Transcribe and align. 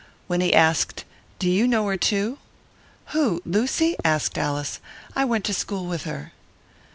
When 0.25 0.41
he 0.41 0.51
asked, 0.51 1.05
"Do 1.37 1.47
you 1.47 1.67
know 1.67 1.85
her, 1.85 1.95
too?" 1.95 2.39
"Who? 3.09 3.39
Lucy?" 3.45 3.95
asked 4.03 4.35
Alice. 4.35 4.79
"I 5.15 5.25
went 5.25 5.45
to 5.45 5.53
school 5.53 5.85
with 5.85 6.05
her." 6.05 6.31